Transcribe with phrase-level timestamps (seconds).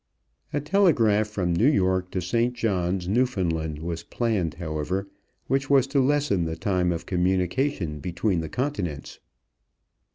[0.51, 2.55] A telegraph from New York to St.
[2.55, 5.07] John's, Newfoundland, was planned, however,
[5.45, 9.19] which was to lessen the time of communication between the continents.